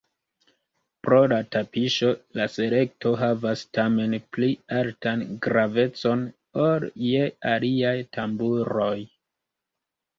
[1.07, 2.09] Pro la tapiŝo
[2.39, 6.27] la selekto havas tamen pli altan gravecon
[6.67, 8.95] ol je aliaj tamburoj.